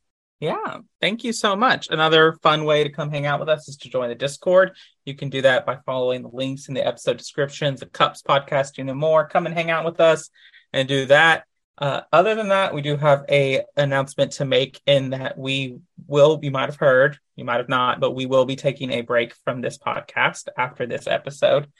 [0.40, 1.88] Yeah, thank you so much.
[1.90, 4.74] Another fun way to come hang out with us is to join the Discord.
[5.05, 8.79] You can do that by following the links in the episode descriptions, the Cups podcast,
[8.79, 9.29] you know more.
[9.29, 10.31] Come and hang out with us
[10.72, 11.44] and do that.
[11.76, 15.76] Uh, other than that, we do have a announcement to make in that we
[16.07, 19.03] will, you might have heard, you might have not, but we will be taking a
[19.03, 21.70] break from this podcast after this episode.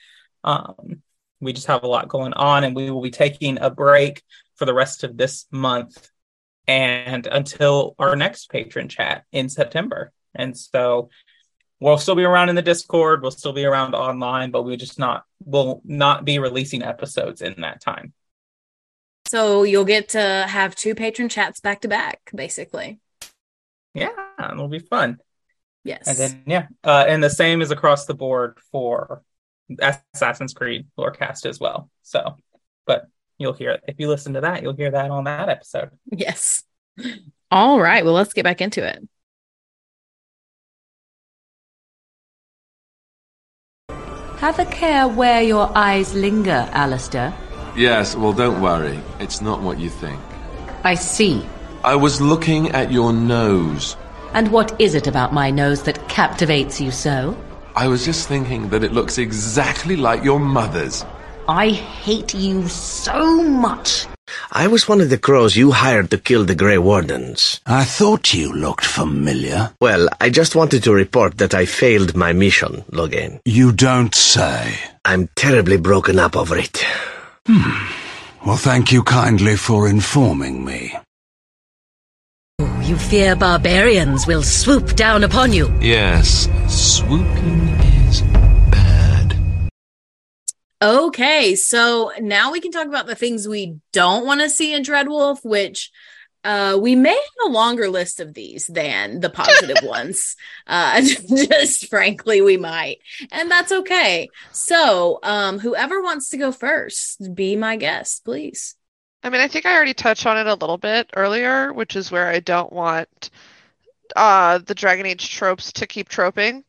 [0.44, 1.03] Um,
[1.40, 4.23] we just have a lot going on, and we will be taking a break
[4.57, 6.11] for the rest of this month
[6.70, 10.12] and until our next patron chat in September.
[10.37, 11.11] And so
[11.80, 14.96] we'll still be around in the Discord, we'll still be around online, but we just
[14.96, 18.12] not will not be releasing episodes in that time.
[19.26, 23.00] So you'll get to have two patron chats back to back, basically.
[23.92, 25.18] Yeah, it'll be fun.
[25.83, 26.06] Yes.
[26.06, 29.24] And then yeah, uh, and the same is across the board for
[29.80, 31.90] Assassin's Creed Lorecast as well.
[32.02, 32.37] So,
[32.87, 33.06] but
[33.40, 35.90] you'll hear if you listen to that, you'll hear that on that episode.
[36.12, 36.62] Yes.
[37.50, 38.05] All right.
[38.05, 39.03] Well, let's get back into it.
[44.38, 47.35] Have a care where your eyes linger, Alistair.
[47.76, 48.98] Yes, well, don't worry.
[49.18, 50.20] It's not what you think.
[50.83, 51.44] I see.
[51.85, 53.96] I was looking at your nose.
[54.33, 57.37] And what is it about my nose that captivates you so?
[57.76, 61.05] I was just thinking that it looks exactly like your mother's.
[61.50, 64.06] I hate you so much.
[64.52, 67.60] I was one of the crows you hired to kill the Grey Wardens.
[67.66, 69.72] I thought you looked familiar.
[69.80, 73.40] Well, I just wanted to report that I failed my mission, Loghain.
[73.44, 74.78] You don't say.
[75.04, 76.84] I'm terribly broken up over it.
[77.48, 78.46] Hmm.
[78.46, 80.94] Well, thank you kindly for informing me.
[82.60, 85.68] Oh, you fear barbarians will swoop down upon you.
[85.80, 87.68] Yes, swooping
[88.06, 88.22] is
[90.83, 94.83] Okay, so now we can talk about the things we don't want to see in
[94.83, 95.90] Dreadwolf, which
[96.43, 100.37] uh, we may have a longer list of these than the positive ones.
[100.66, 102.99] Uh, just frankly, we might,
[103.31, 104.31] and that's okay.
[104.53, 108.75] So, um, whoever wants to go first, be my guest, please.
[109.23, 112.11] I mean, I think I already touched on it a little bit earlier, which is
[112.11, 113.29] where I don't want
[114.16, 116.64] uh, the Dragon Age tropes to keep troping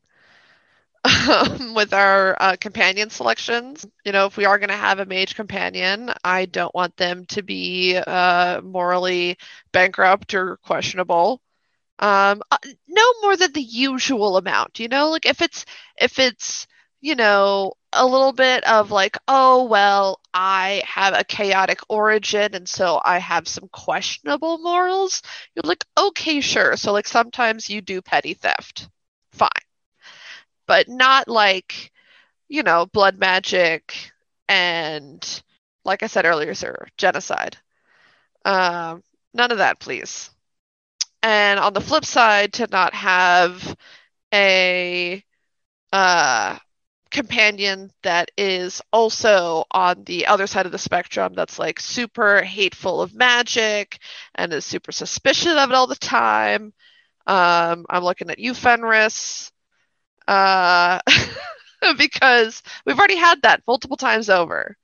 [1.03, 3.85] um, with our uh, companion selections.
[4.05, 7.25] You know, if we are going to have a mage companion, I don't want them
[7.27, 9.37] to be uh, morally
[9.71, 11.41] bankrupt or questionable.
[11.99, 14.79] Um, uh, no more than the usual amount.
[14.79, 15.65] You know, like if it's
[15.97, 16.67] if it's
[17.01, 22.67] you know a little bit of like, oh well, I have a chaotic origin and
[22.69, 25.21] so I have some questionable morals.
[25.55, 26.75] You're like, okay, sure.
[26.77, 28.89] So like sometimes you do petty theft.
[29.33, 29.49] Fine
[30.71, 31.91] but not like,
[32.47, 34.09] you know, blood magic
[34.47, 35.43] and,
[35.83, 37.57] like I said earlier, sir, genocide.
[38.45, 39.03] Um,
[39.33, 40.29] none of that, please.
[41.21, 43.75] And on the flip side, to not have
[44.33, 45.21] a
[45.91, 46.57] uh,
[47.09, 53.01] companion that is also on the other side of the spectrum that's like super hateful
[53.01, 53.99] of magic
[54.35, 56.71] and is super suspicious of it all the time.
[57.27, 59.51] Um, I'm looking at you, Fenris
[60.27, 60.99] uh,
[61.97, 64.77] because we've already had that multiple times over.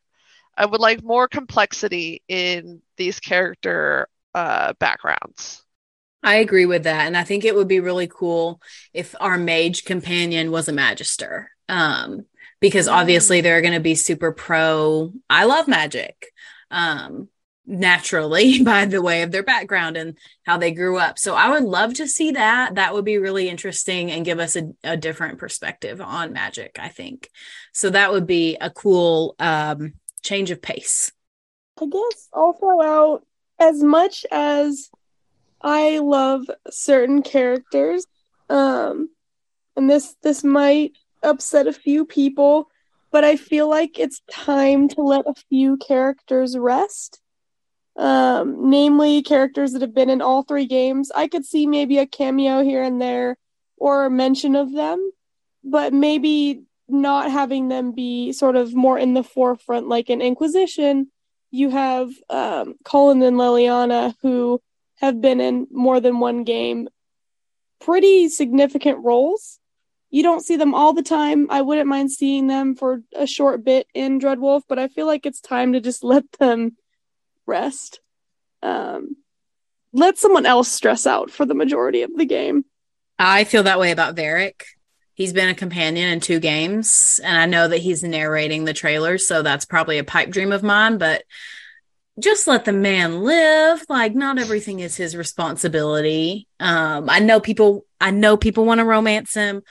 [0.56, 5.64] I would like more complexity in these character uh, backgrounds.
[6.24, 7.06] I agree with that.
[7.06, 8.60] And I think it would be really cool
[8.94, 11.52] if our mage companion was a magister.
[11.70, 12.26] Um,
[12.60, 15.14] because obviously they're going to be super pro.
[15.30, 16.32] I love magic.
[16.72, 17.30] Um,
[17.68, 21.20] naturally by the way of their background and how they grew up.
[21.20, 22.76] So I would love to see that.
[22.76, 26.88] That would be really interesting and give us a, a different perspective on magic, I
[26.88, 27.30] think.
[27.74, 31.12] So that would be a cool um, change of pace.
[31.80, 33.26] I guess I'll throw out
[33.60, 34.90] as much as
[35.62, 38.06] I love certain characters,
[38.50, 39.10] um,
[39.76, 42.70] and this this might upset a few people,
[43.12, 47.20] but I feel like it's time to let a few characters rest.
[47.98, 51.12] Um, namely, characters that have been in all three games.
[51.16, 53.38] I could see maybe a cameo here and there
[53.76, 55.12] or a mention of them,
[55.64, 61.12] but maybe not having them be sort of more in the forefront, like in Inquisition.
[61.50, 64.62] You have um, Cullen and Leliana, who
[64.98, 66.90] have been in more than one game,
[67.80, 69.60] pretty significant roles.
[70.10, 71.48] You don't see them all the time.
[71.50, 75.26] I wouldn't mind seeing them for a short bit in Dreadwolf, but I feel like
[75.26, 76.78] it's time to just let them
[77.48, 78.00] rest.
[78.62, 79.16] Um,
[79.94, 82.66] let someone else stress out for the majority of the game.
[83.18, 84.64] I feel that way about Varric.
[85.14, 89.28] He's been a companion in two games, and I know that he's narrating the trailers,
[89.28, 91.24] so that's probably a pipe dream of mine, but
[92.20, 93.84] just let the man live.
[93.90, 96.48] Like, not everything is his responsibility.
[96.60, 99.64] Um, I know people I know people want to romance him,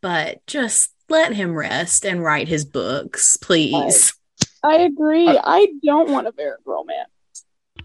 [0.00, 4.14] but just let him rest and write his books, please.
[4.62, 5.28] I, I agree.
[5.28, 7.10] I, I don't want a Varric romance.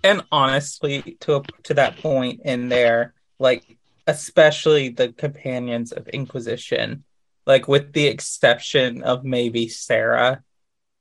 [0.03, 7.03] And honestly, to to that point in there, like especially the companions of Inquisition,
[7.45, 10.43] like with the exception of maybe Sera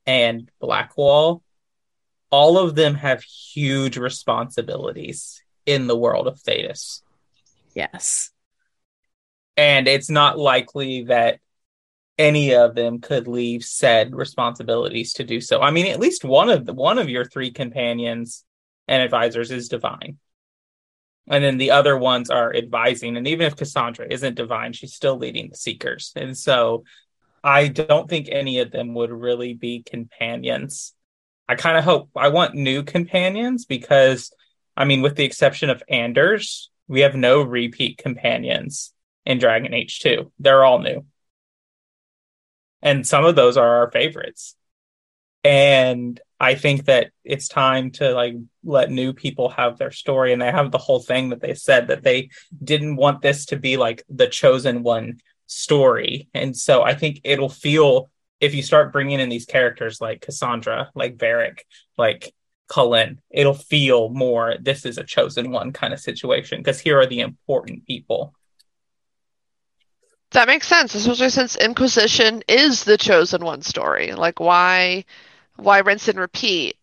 [0.05, 1.43] and Blackwall,
[2.29, 7.01] all of them have huge responsibilities in the world of Thedas.
[7.73, 8.31] Yes.
[9.55, 11.39] And it's not likely that
[12.17, 15.61] any of them could leave said responsibilities to do so.
[15.61, 18.43] I mean, at least one of the one of your three companions
[18.89, 20.17] and advisors is divine.
[21.27, 23.15] And then the other ones are advising.
[23.15, 26.11] And even if Cassandra isn't divine, she's still leading the seekers.
[26.15, 26.85] And so
[27.43, 30.95] I don't think any of them would really be companions.
[31.47, 34.33] I kind of hope I want new companions because,
[34.75, 38.91] I mean, with the exception of Anders, we have no repeat companions
[39.23, 40.31] in Dragon Age 2.
[40.39, 41.05] They're all new.
[42.81, 44.55] And some of those are our favorites.
[45.43, 50.41] And I think that it's time to like let new people have their story and
[50.41, 52.29] they have the whole thing that they said that they
[52.63, 56.29] didn't want this to be like the chosen one story.
[56.33, 60.91] And so I think it'll feel if you start bringing in these characters like Cassandra,
[60.95, 61.59] like Varric,
[61.97, 62.33] like
[62.69, 67.07] Cullen, it'll feel more this is a chosen one kind of situation because here are
[67.07, 68.33] the important people.
[70.31, 74.11] That makes sense, especially since Inquisition is the chosen one story.
[74.13, 75.05] Like why
[75.55, 76.77] why rinse and repeat?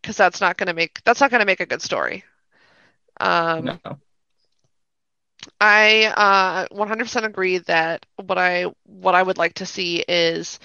[0.00, 2.24] Because that's not going to make that's not going to make a good story.
[3.20, 3.78] Um, no.
[5.60, 10.58] I uh, 100% agree that what I what I would like to see is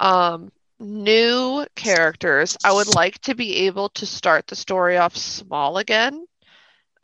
[0.00, 2.56] um, new characters.
[2.64, 6.26] I would like to be able to start the story off small again.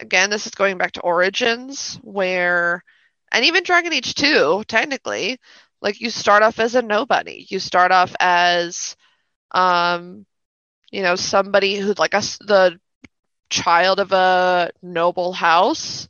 [0.01, 2.83] Again, this is going back to Origins, where
[3.33, 5.39] and even Dragon Age 2, technically,
[5.81, 7.47] like you start off as a nobody.
[7.49, 8.97] You start off as
[9.53, 10.27] um,
[10.91, 12.81] you know, somebody who's like a, the
[13.51, 16.09] child of a noble house,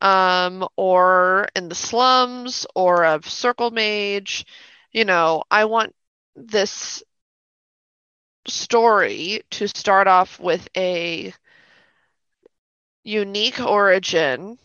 [0.00, 4.46] um, or in the slums, or a circle mage.
[4.92, 5.94] You know, I want
[6.36, 7.02] this
[8.46, 11.32] story to start off with a
[13.04, 14.58] unique origin.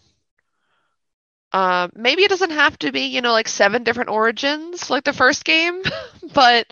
[1.54, 5.14] Uh, maybe it doesn't have to be, you know, like seven different origins like the
[5.14, 5.82] first game,
[6.34, 6.68] but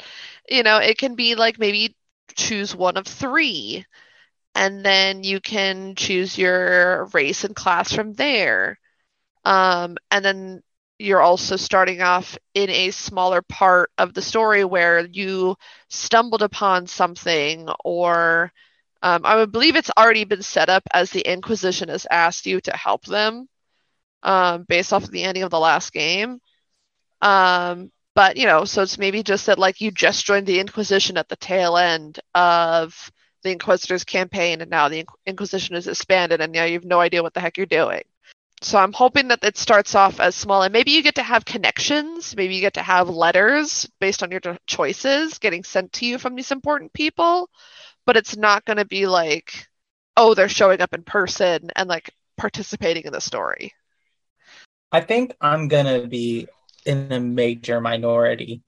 [0.50, 1.96] you know, it can be like maybe
[2.36, 3.86] choose one of three,
[4.56, 8.80] and then you can choose your race and class from there.
[9.46, 10.64] Um, and then
[11.00, 15.56] you're also starting off in a smaller part of the story where you
[15.90, 18.52] stumbled upon something or
[19.04, 22.62] um, I would believe it's already been set up as the Inquisition has asked you
[22.62, 23.48] to help them
[24.26, 26.40] um, based off of the ending of the last game.
[27.22, 31.18] Um, but you know, so it's maybe just that like you just joined the Inquisition
[31.18, 33.12] at the tail end of
[33.44, 37.22] the Inquisitor's campaign, and now the Inquisition is expanded, and now you have no idea
[37.24, 38.02] what the heck you're doing.
[38.62, 41.46] So I'm hoping that it starts off as small, and maybe you get to have
[41.46, 42.36] connections.
[42.36, 46.36] Maybe you get to have letters based on your choices getting sent to you from
[46.36, 47.50] these important people.
[48.06, 49.68] But it's not going to be like,
[50.18, 53.74] oh, they're showing up in person and like participating in the story.
[54.96, 56.48] I think I'm gonna be
[56.86, 58.62] in a major minority.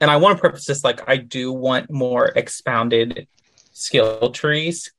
[0.00, 3.26] And I want to purpose this like I do want more expounded
[3.72, 4.90] skill trees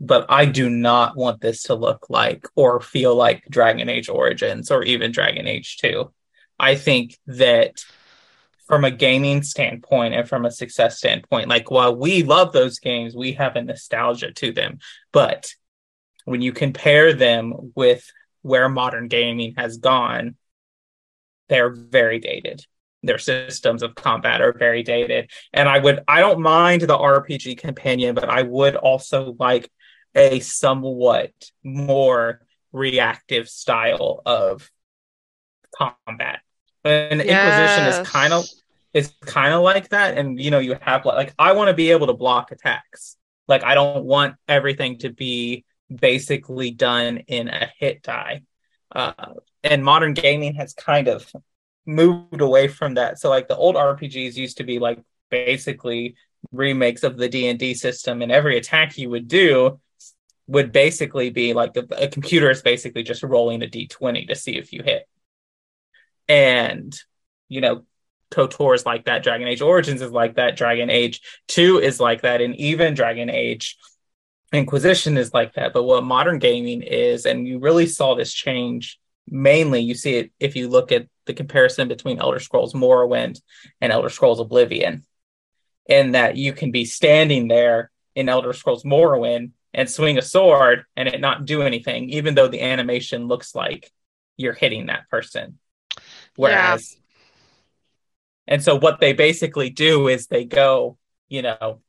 [0.00, 4.70] but I do not want this to look like or feel like Dragon Age Origins
[4.70, 6.10] or even Dragon Age 2.
[6.58, 7.84] I think that
[8.66, 13.14] from a gaming standpoint and from a success standpoint, like while we love those games,
[13.14, 14.78] we have a nostalgia to them.
[15.12, 15.52] But
[16.24, 18.10] when you compare them with
[18.42, 20.36] where modern gaming has gone,
[21.48, 22.64] they're very dated.
[23.02, 25.30] Their systems of combat are very dated.
[25.52, 29.70] And I would, I don't mind the RPG companion, but I would also like
[30.14, 31.32] a somewhat
[31.62, 32.40] more
[32.72, 34.70] reactive style of
[35.74, 36.40] combat.
[36.84, 37.78] And yes.
[37.84, 38.46] Inquisition is kind of
[38.92, 40.18] is kind of like that.
[40.18, 43.16] And you know, you have like I want to be able to block attacks.
[43.48, 45.64] Like I don't want everything to be
[45.94, 48.42] basically done in a hit die.
[48.92, 49.12] Uh,
[49.62, 51.30] and modern gaming has kind of
[51.86, 53.18] moved away from that.
[53.18, 56.16] So like the old RPGs used to be like basically
[56.52, 59.78] remakes of the D&D system and every attack you would do
[60.46, 64.56] would basically be like a, a computer is basically just rolling a d20 to see
[64.56, 65.08] if you hit.
[66.28, 66.98] And
[67.48, 67.84] you know,
[68.30, 72.22] KOTOR is like that, Dragon Age Origins is like that, Dragon Age 2 is like
[72.22, 73.76] that, and even Dragon Age
[74.52, 75.72] Inquisition is like that.
[75.72, 78.98] But what modern gaming is, and you really saw this change
[79.28, 83.40] mainly, you see it if you look at the comparison between Elder Scrolls Morrowind
[83.80, 85.04] and Elder Scrolls Oblivion,
[85.86, 90.84] in that you can be standing there in Elder Scrolls Morrowind and swing a sword
[90.96, 93.90] and it not do anything, even though the animation looks like
[94.36, 95.58] you're hitting that person.
[96.36, 98.54] Whereas, yeah.
[98.54, 100.98] and so what they basically do is they go,
[101.28, 101.80] you know,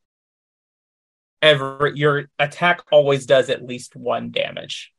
[1.42, 4.92] every your attack always does at least one damage.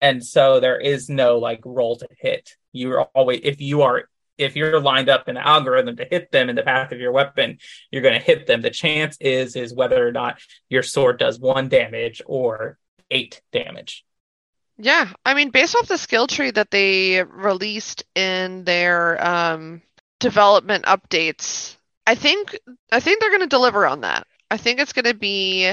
[0.00, 2.56] And so there is no like roll to hit.
[2.72, 4.04] You're always, if you are
[4.38, 7.12] if you're lined up in the algorithm to hit them in the path of your
[7.12, 7.58] weapon,
[7.90, 8.62] you're going to hit them.
[8.62, 12.78] The chance is is whether or not your sword does one damage or
[13.10, 14.04] eight damage.
[14.78, 19.82] Yeah, I mean, based off the skill tree that they released in their um,
[20.20, 21.76] development updates,
[22.06, 22.58] I think
[22.90, 24.26] I think they're going to deliver on that.
[24.50, 25.66] I think it's going to be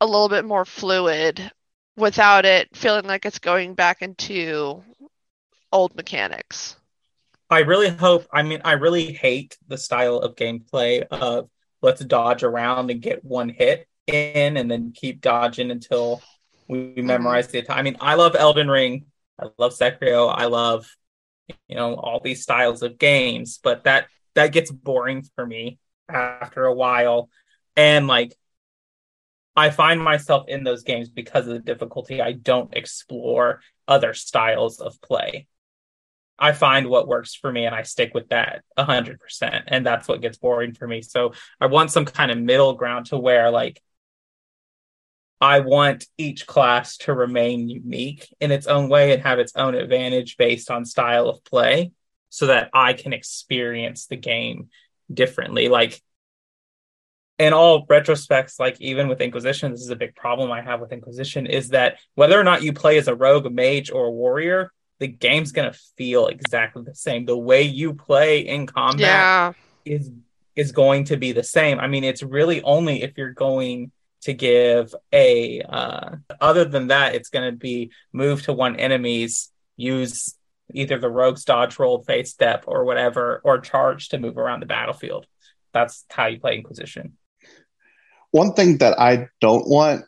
[0.00, 1.50] a little bit more fluid
[1.96, 4.82] without it feeling like it's going back into
[5.70, 6.76] old mechanics.
[7.50, 8.26] I really hope.
[8.32, 11.50] I mean, I really hate the style of gameplay of
[11.82, 16.22] let's dodge around and get one hit in, and then keep dodging until
[16.66, 17.06] we mm-hmm.
[17.06, 17.76] memorize the attack.
[17.76, 19.04] I mean, I love Elden Ring.
[19.38, 20.32] I love Sekiro.
[20.34, 20.86] I love
[21.68, 25.78] you know all these styles of games, but that that gets boring for me
[26.08, 27.28] after a while,
[27.76, 28.36] and like
[29.54, 32.22] I find myself in those games because of the difficulty.
[32.22, 35.46] I don't explore other styles of play.
[36.38, 39.66] I find what works for me and I stick with that a hundred percent.
[39.68, 41.02] And that's what gets boring for me.
[41.02, 43.80] So I want some kind of middle ground to where like
[45.40, 49.74] I want each class to remain unique in its own way and have its own
[49.74, 51.92] advantage based on style of play
[52.28, 54.68] so that I can experience the game
[55.12, 55.68] differently.
[55.68, 56.00] Like
[57.42, 60.92] in all retrospects, like even with Inquisition, this is a big problem I have with
[60.92, 64.10] Inquisition is that whether or not you play as a rogue, a mage, or a
[64.12, 64.70] warrior,
[65.00, 67.26] the game's gonna feel exactly the same.
[67.26, 69.52] The way you play in combat yeah.
[69.84, 70.10] is
[70.54, 71.80] is going to be the same.
[71.80, 73.90] I mean, it's really only if you're going
[74.20, 79.50] to give a uh, other than that, it's going to be move to one enemies,
[79.76, 80.36] use
[80.72, 84.66] either the rogue's dodge roll, fade step, or whatever, or charge to move around the
[84.66, 85.26] battlefield.
[85.72, 87.16] That's how you play Inquisition.
[88.32, 90.04] One thing that I don't want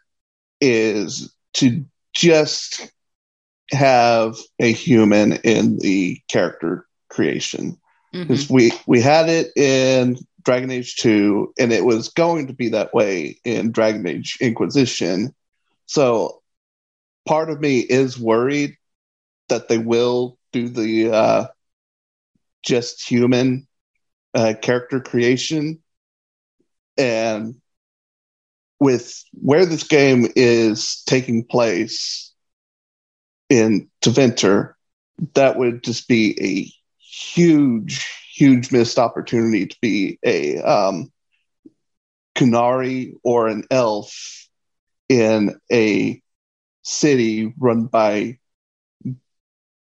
[0.61, 2.91] is to just
[3.71, 7.79] have a human in the character creation
[8.13, 8.55] because mm-hmm.
[8.55, 12.95] we we had it in Dragon Age 2 and it was going to be that
[12.95, 15.35] way in Dragon Age Inquisition.
[15.87, 16.43] So
[17.27, 18.77] part of me is worried
[19.49, 21.47] that they will do the uh,
[22.63, 23.67] just human
[24.35, 25.83] uh, character creation
[26.97, 27.57] and
[28.81, 32.33] with where this game is taking place
[33.49, 34.75] in Tevinter,
[35.35, 41.13] that would just be a huge, huge missed opportunity to be a um,
[42.35, 44.49] Qunari or an elf
[45.09, 46.21] in a
[46.83, 48.39] city run by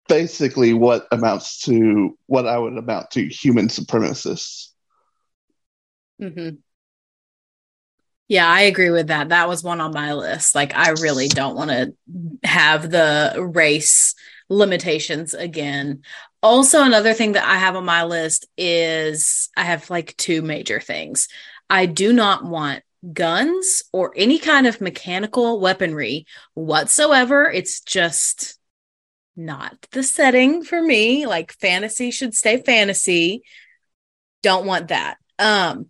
[0.08, 4.70] basically what amounts to what I would amount to human supremacists.
[6.22, 6.56] Mm-hmm.
[8.28, 9.30] Yeah, I agree with that.
[9.30, 10.56] That was one on my list.
[10.56, 11.94] Like, I really don't want to
[12.44, 14.16] have the race
[14.50, 16.02] limitations again.
[16.42, 20.80] Also, another thing that I have on my list is I have like two major
[20.80, 21.28] things.
[21.70, 27.50] I do not want guns or any kind of mechanical weaponry whatsoever.
[27.52, 28.58] It's just
[29.36, 31.28] not the setting for me.
[31.28, 33.44] Like fantasy should stay fantasy.
[34.44, 35.18] Don't want that.
[35.40, 35.90] Um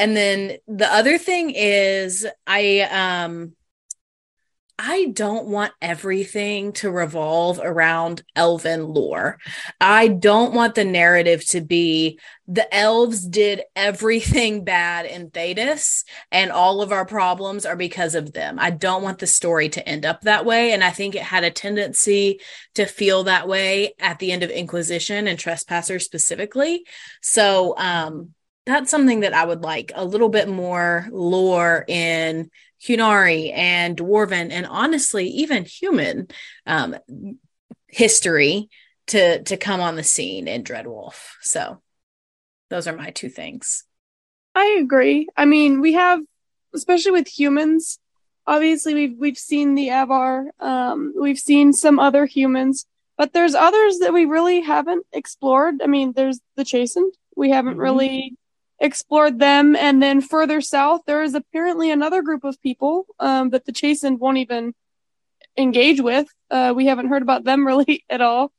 [0.00, 3.52] and then the other thing is I um
[4.82, 9.36] I don't want everything to revolve around elven lore.
[9.78, 16.50] I don't want the narrative to be the elves did everything bad in Thedas and
[16.50, 18.58] all of our problems are because of them.
[18.58, 20.72] I don't want the story to end up that way.
[20.72, 22.40] And I think it had a tendency
[22.74, 26.86] to feel that way at the end of Inquisition and Trespassers specifically.
[27.20, 28.34] So, um,
[28.66, 32.50] that's something that I would like a little bit more lore in
[32.82, 36.28] Qunari and Dwarven, and honestly, even human
[36.66, 36.96] um,
[37.88, 38.70] history
[39.08, 41.32] to to come on the scene in Dreadwolf.
[41.42, 41.82] So,
[42.70, 43.84] those are my two things.
[44.54, 45.28] I agree.
[45.36, 46.20] I mean, we have,
[46.74, 47.98] especially with humans.
[48.46, 50.46] Obviously, we've we've seen the Avvar.
[50.58, 52.86] Um, we've seen some other humans,
[53.18, 55.82] but there's others that we really haven't explored.
[55.82, 57.10] I mean, there's the Chasind.
[57.36, 57.82] We haven't mm-hmm.
[57.82, 58.36] really
[58.80, 59.76] explored them.
[59.76, 64.18] And then further south, there is apparently another group of people um, that the Chasind
[64.18, 64.74] won't even
[65.56, 66.26] engage with.
[66.50, 68.52] Uh, we haven't heard about them really at all.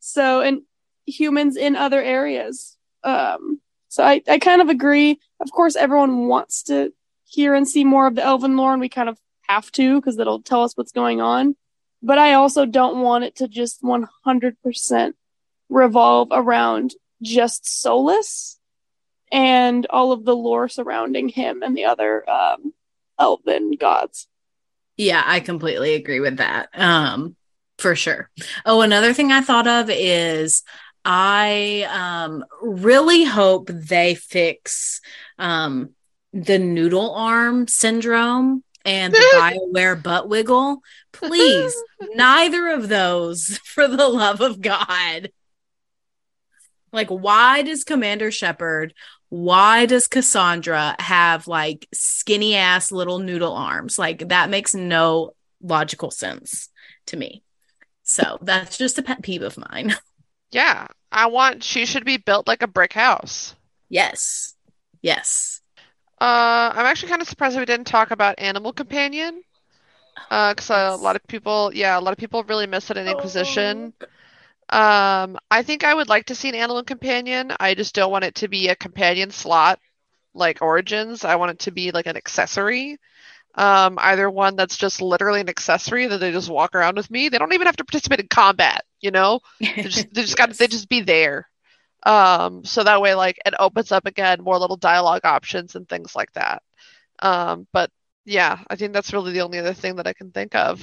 [0.00, 0.62] So, and
[1.06, 2.76] humans in other areas.
[3.02, 5.18] Um, so I, I kind of agree.
[5.40, 6.92] Of course, everyone wants to
[7.24, 10.18] hear and see more of the Elven lore, and we kind of have to because
[10.18, 11.56] it'll tell us what's going on.
[12.02, 15.12] But I also don't want it to just 100%
[15.68, 18.57] revolve around just Solas
[19.30, 22.72] and all of the lore surrounding him and the other um,
[23.18, 24.28] elven gods.
[24.96, 26.68] Yeah, I completely agree with that.
[26.74, 27.36] Um,
[27.78, 28.28] for sure.
[28.66, 30.62] Oh, another thing I thought of is
[31.04, 35.00] I um really hope they fix
[35.38, 35.90] um
[36.32, 39.30] the noodle arm syndrome and the
[39.74, 40.82] Bioware butt wiggle.
[41.12, 41.74] Please,
[42.14, 45.30] neither of those, for the love of God.
[46.92, 48.94] Like, why does Commander Shepard
[49.30, 53.98] why does Cassandra have like skinny ass little noodle arms?
[53.98, 56.70] Like that makes no logical sense
[57.06, 57.42] to me.
[58.02, 59.94] So that's just a pet peeve of mine.
[60.50, 63.54] Yeah, I want she should be built like a brick house.
[63.90, 64.54] Yes.
[65.02, 65.60] Yes.
[66.20, 69.42] Uh, I'm actually kind of surprised we didn't talk about Animal Companion.
[70.30, 73.06] Uh, because a lot of people, yeah, a lot of people really miss it in
[73.06, 73.92] Inquisition.
[74.00, 74.06] Oh.
[74.70, 77.52] Um, I think I would like to see an animal companion.
[77.58, 79.80] I just don't want it to be a companion slot
[80.34, 81.24] like Origins.
[81.24, 82.98] I want it to be like an accessory.
[83.56, 87.28] Um, either one that's just literally an accessory that they just walk around with me.
[87.28, 89.40] They don't even have to participate in combat, you know?
[89.82, 91.48] They just they just got to they just be there.
[92.04, 96.16] Um, so that way like it opens up again more little dialogue options and things
[96.16, 96.62] like that.
[97.20, 97.90] Um, but
[98.26, 100.82] yeah, I think that's really the only other thing that I can think of.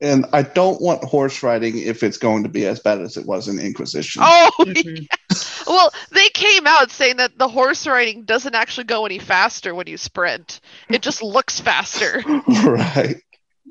[0.00, 3.26] And I don't want horse riding if it's going to be as bad as it
[3.26, 4.22] was in Inquisition.
[4.24, 5.02] Oh, mm-hmm.
[5.02, 5.38] yeah.
[5.66, 9.88] well, they came out saying that the horse riding doesn't actually go any faster when
[9.88, 10.60] you sprint.
[10.88, 12.22] It just looks faster.
[12.64, 13.20] right.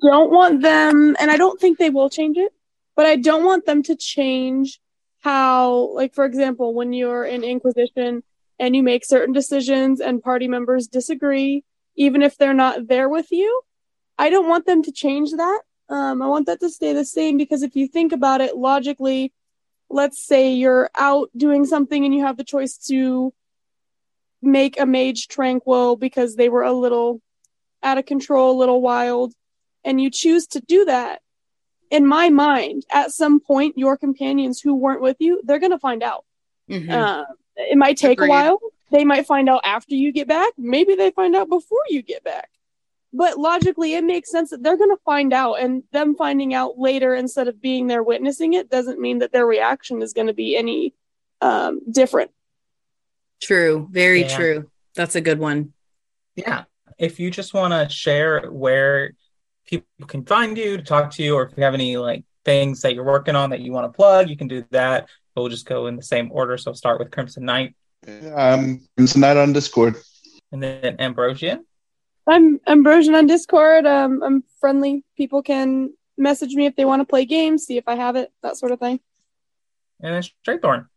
[0.01, 2.51] Don't want them, and I don't think they will change it,
[2.95, 4.80] but I don't want them to change
[5.21, 8.21] how, like, for example, when you're in Inquisition
[8.59, 11.63] and you make certain decisions and party members disagree,
[11.95, 13.61] even if they're not there with you,
[14.17, 17.38] I don't want them to change that um, I want that to stay the same
[17.38, 19.33] because if you think about it logically,
[19.89, 23.33] let's say you're out doing something and you have the choice to
[24.41, 27.21] make a mage tranquil because they were a little
[27.81, 29.33] out of control, a little wild,
[29.83, 31.21] and you choose to do that.
[31.89, 35.79] In my mind, at some point, your companions who weren't with you, they're going to
[35.79, 36.25] find out.
[36.69, 36.91] Mm-hmm.
[36.91, 37.23] Uh,
[37.55, 38.27] it might take Agreed.
[38.27, 38.59] a while.
[38.91, 40.51] They might find out after you get back.
[40.57, 42.49] Maybe they find out before you get back
[43.18, 46.78] but logically it makes sense that they're going to find out and them finding out
[46.78, 50.34] later instead of being there witnessing it doesn't mean that their reaction is going to
[50.34, 50.93] be any
[51.41, 52.32] um, different.
[53.41, 53.88] True.
[53.91, 54.36] Very yeah.
[54.36, 54.72] true.
[54.95, 55.74] That's a good one.
[56.36, 56.63] Yeah.
[56.97, 59.13] If you just want to share where
[59.65, 62.82] people can find you to talk to you or if you have any like things
[62.82, 65.07] that you're working on that you want to plug you can do that.
[65.34, 66.57] But we'll just go in the same order.
[66.57, 67.76] So start with crimson knight
[68.36, 69.97] um crimson knight on discord
[70.51, 71.65] and then ambrosian
[72.28, 73.86] I'm Ambrosian on Discord.
[73.86, 75.03] Um, I'm friendly.
[75.15, 78.32] People can message me if they want to play games, see if I have it,
[78.43, 78.99] that sort of thing.
[80.01, 80.88] And then Straythorn.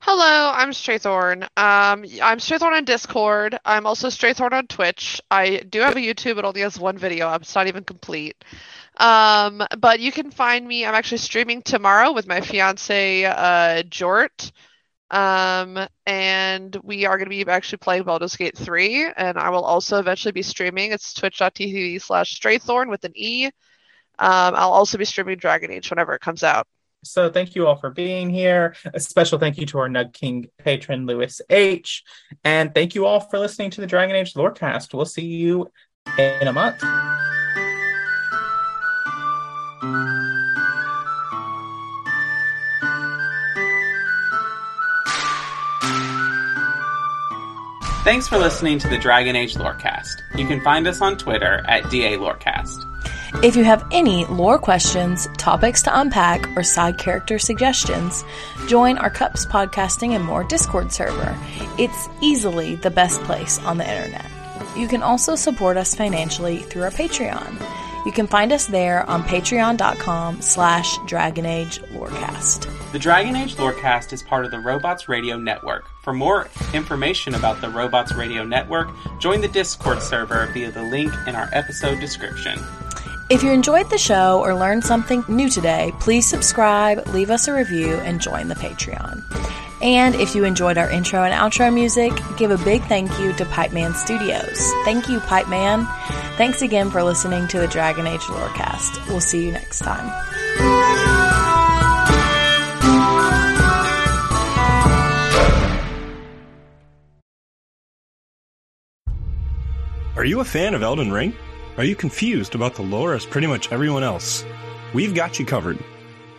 [0.00, 1.42] Hello, I'm Straythorn.
[1.42, 3.58] Um, I'm Straythorn on Discord.
[3.64, 5.20] I'm also Straythorn on Twitch.
[5.30, 6.38] I do have a YouTube.
[6.38, 7.32] It only has one video.
[7.34, 8.36] It's not even complete.
[8.98, 10.86] Um, but you can find me.
[10.86, 14.52] I'm actually streaming tomorrow with my fiance, uh, Jort.
[15.10, 19.64] Um, and we are going to be actually playing Baldur's Gate 3, and I will
[19.64, 20.92] also eventually be streaming.
[20.92, 23.46] It's twitch.tv slash Straythorn with an E.
[23.46, 26.66] Um, I'll also be streaming Dragon Age whenever it comes out.
[27.04, 28.74] So thank you all for being here.
[28.92, 32.02] A special thank you to our Nug King patron, Lewis H.
[32.44, 34.92] And thank you all for listening to the Dragon Age Lorecast.
[34.92, 35.70] We'll see you
[36.18, 36.82] in a month.
[48.08, 50.22] Thanks for listening to the Dragon Age Lorecast.
[50.34, 53.44] You can find us on Twitter at DA Lorecast.
[53.44, 58.24] If you have any lore questions, topics to unpack, or side character suggestions,
[58.66, 61.36] join our Cups Podcasting and More Discord server.
[61.78, 64.24] It's easily the best place on the internet.
[64.74, 67.62] You can also support us financially through our Patreon.
[68.06, 72.92] You can find us there on patreon.com slash Dragon Age Lorecast.
[72.92, 75.84] The Dragon Age Lorecast is part of the Robots Radio Network.
[76.08, 78.88] For more information about the Robots Radio Network,
[79.18, 82.58] join the Discord server via the link in our episode description.
[83.28, 87.52] If you enjoyed the show or learned something new today, please subscribe, leave us a
[87.52, 89.22] review, and join the Patreon.
[89.82, 93.44] And if you enjoyed our intro and outro music, give a big thank you to
[93.44, 94.72] Pipeman Studios.
[94.86, 95.84] Thank you, Pipe Man.
[96.38, 99.08] Thanks again for listening to the Dragon Age Lorecast.
[99.08, 100.37] We'll see you next time.
[110.18, 111.32] Are you a fan of Elden Ring?
[111.76, 114.44] Are you confused about the lore as pretty much everyone else?
[114.92, 115.78] We've got you covered.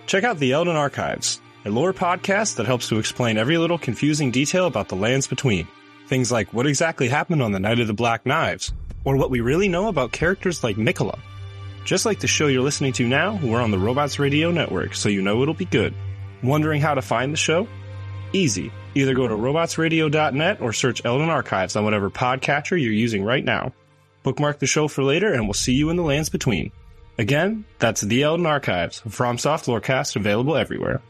[0.05, 4.31] Check out the Elden Archives, a lore podcast that helps to explain every little confusing
[4.31, 5.65] detail about the lands between.
[6.07, 8.73] Things like what exactly happened on the Night of the Black Knives,
[9.05, 11.17] or what we really know about characters like Nicola.
[11.85, 15.07] Just like the show you're listening to now, we're on the Robots Radio Network, so
[15.07, 15.93] you know it'll be good.
[16.43, 17.65] Wondering how to find the show?
[18.33, 18.71] Easy.
[18.95, 23.73] Either go to robotsradio.net or search Elden Archives on whatever podcatcher you're using right now.
[24.23, 26.71] Bookmark the show for later, and we'll see you in the lands between.
[27.17, 31.01] Again, that's The Elden Archives, a FromSoft Lorecast available everywhere.